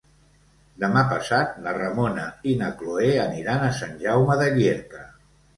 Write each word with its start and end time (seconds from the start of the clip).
Demà 0.83 1.03
passat 1.11 1.59
na 1.65 1.75
Ramona 1.77 2.25
i 2.53 2.57
na 2.63 2.71
Cloè 2.81 3.13
aniran 3.27 3.67
a 3.67 3.71
Sant 3.83 3.95
Jaume 4.07 4.39
de 4.45 4.49
Llierca. 4.57 5.07